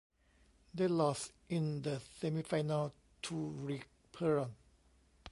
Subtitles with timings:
[0.73, 4.49] They lost in the semifinal to Rick Perron.